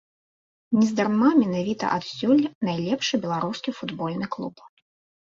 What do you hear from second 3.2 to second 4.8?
беларускі футбольны клуб.